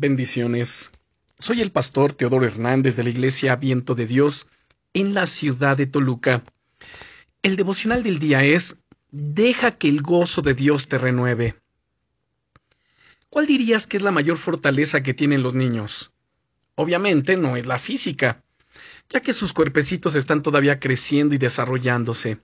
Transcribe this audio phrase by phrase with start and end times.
[0.00, 0.92] Bendiciones.
[1.36, 4.46] Soy el pastor Teodoro Hernández de la Iglesia Viento de Dios
[4.94, 6.42] en la ciudad de Toluca.
[7.42, 8.78] El devocional del día es
[9.10, 11.54] Deja que el gozo de Dios te renueve.
[13.28, 16.12] ¿Cuál dirías que es la mayor fortaleza que tienen los niños?
[16.76, 18.42] Obviamente no es la física,
[19.10, 22.38] ya que sus cuerpecitos están todavía creciendo y desarrollándose.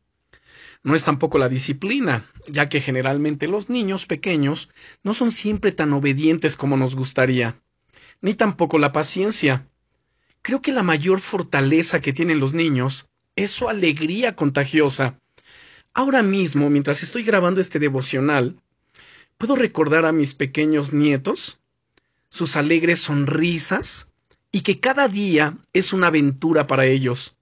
[0.87, 4.69] No es tampoco la disciplina, ya que generalmente los niños pequeños
[5.03, 7.61] no son siempre tan obedientes como nos gustaría,
[8.21, 9.67] ni tampoco la paciencia.
[10.43, 15.19] Creo que la mayor fortaleza que tienen los niños es su alegría contagiosa.
[15.93, 18.55] Ahora mismo, mientras estoy grabando este devocional,
[19.39, 21.59] puedo recordar a mis pequeños nietos,
[22.29, 24.13] sus alegres sonrisas,
[24.53, 27.35] y que cada día es una aventura para ellos,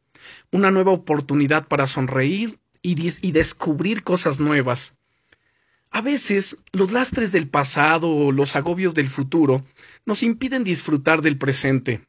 [0.51, 4.98] una nueva oportunidad para sonreír y, descubrir cosas nuevas.
[5.91, 9.65] A veces los lastres del pasado o los agobios del futuro
[10.05, 12.07] nos impiden disfrutar del presente.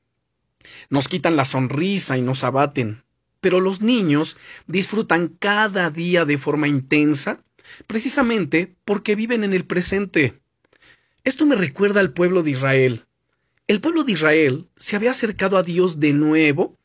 [0.89, 3.03] Nos quitan la sonrisa y nos abaten.
[3.39, 7.41] Pero los niños disfrutan cada día de forma intensa,
[7.87, 10.41] precisamente porque viven en el presente.
[11.23, 13.05] Esto me recuerda al pueblo de Israel.
[13.67, 16.77] El pueblo de Israel se había acercado a Dios de nuevo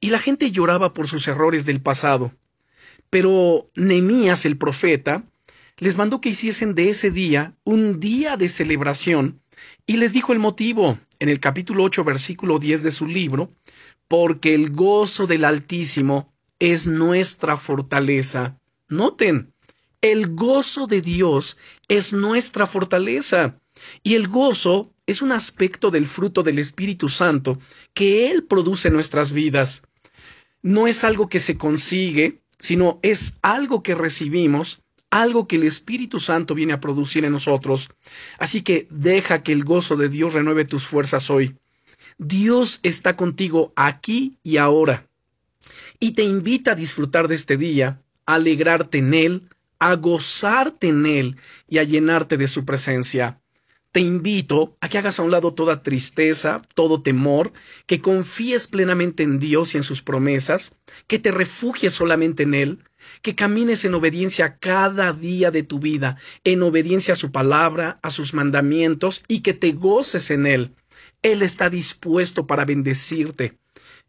[0.00, 2.32] y la gente lloraba por sus errores del pasado.
[3.12, 5.22] Pero Nemías el profeta
[5.76, 9.42] les mandó que hiciesen de ese día un día de celebración
[9.86, 13.50] y les dijo el motivo en el capítulo 8 versículo 10 de su libro,
[14.08, 18.58] porque el gozo del Altísimo es nuestra fortaleza.
[18.88, 19.52] Noten,
[20.00, 23.60] el gozo de Dios es nuestra fortaleza.
[24.02, 27.58] Y el gozo es un aspecto del fruto del Espíritu Santo
[27.92, 29.82] que Él produce en nuestras vidas.
[30.62, 36.20] No es algo que se consigue, sino es algo que recibimos, algo que el Espíritu
[36.20, 37.88] Santo viene a producir en nosotros.
[38.38, 41.56] Así que deja que el gozo de Dios renueve tus fuerzas hoy.
[42.18, 45.08] Dios está contigo aquí y ahora.
[45.98, 49.48] Y te invita a disfrutar de este día, a alegrarte en Él,
[49.80, 51.36] a gozarte en Él
[51.68, 53.41] y a llenarte de su presencia
[53.92, 57.52] te invito a que hagas a un lado toda tristeza, todo temor,
[57.86, 60.76] que confíes plenamente en Dios y en sus promesas,
[61.06, 62.84] que te refugies solamente en Él,
[63.20, 68.08] que camines en obediencia cada día de tu vida, en obediencia a su palabra, a
[68.08, 70.74] sus mandamientos, y que te goces en Él.
[71.20, 73.58] Él está dispuesto para bendecirte.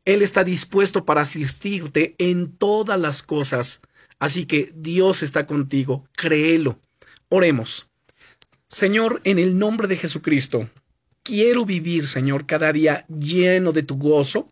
[0.05, 3.81] Él está dispuesto para asistirte en todas las cosas.
[4.17, 6.79] Así que Dios está contigo, créelo.
[7.27, 7.92] Oremos.
[8.73, 10.67] Señor, en el nombre de Jesucristo,
[11.21, 14.49] quiero vivir, Señor, cada día lleno de tu gozo,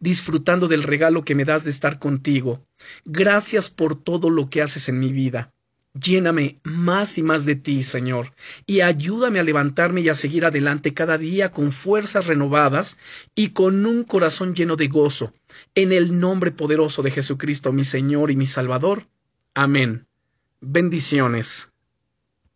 [0.00, 2.64] disfrutando del regalo que me das de estar contigo.
[3.04, 5.52] Gracias por todo lo que haces en mi vida.
[5.92, 8.32] Lléname más y más de ti, Señor,
[8.64, 12.96] y ayúdame a levantarme y a seguir adelante cada día con fuerzas renovadas
[13.34, 15.34] y con un corazón lleno de gozo,
[15.74, 19.08] en el nombre poderoso de Jesucristo, mi Señor y mi Salvador.
[19.52, 20.06] Amén.
[20.62, 21.70] Bendiciones.